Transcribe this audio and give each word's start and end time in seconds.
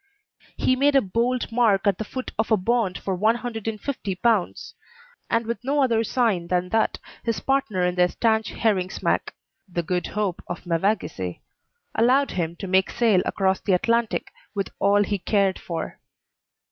He 0.57 0.75
made 0.75 0.95
a 0.95 0.99
bold 1.01 1.51
mark 1.51 1.85
at 1.85 1.99
the 1.99 2.03
foot 2.03 2.31
of 2.39 2.49
a 2.51 2.57
bond 2.57 2.97
for 2.97 3.13
150 3.13 4.15
pounds; 4.15 4.73
and 5.29 5.45
with 5.45 5.63
no 5.63 5.83
other 5.83 6.03
sign 6.03 6.47
than 6.47 6.69
that, 6.69 6.97
his 7.21 7.39
partner 7.39 7.83
in 7.85 7.93
their 7.93 8.07
stanch 8.07 8.49
herring 8.49 8.89
smack 8.89 9.35
(the 9.71 9.83
Good 9.83 10.07
Hope, 10.07 10.41
of 10.47 10.65
Mevagissey) 10.65 11.41
allowed 11.93 12.31
him 12.31 12.55
to 12.55 12.67
make 12.67 12.89
sail 12.89 13.21
across 13.27 13.59
the 13.59 13.73
Atlantic 13.73 14.31
with 14.55 14.69
all 14.79 15.03
he 15.03 15.19
cared 15.19 15.59
for. 15.59 15.99